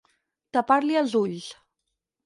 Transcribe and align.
Tapar-li 0.57 0.99
els 1.03 1.15
ulls. 1.23 1.55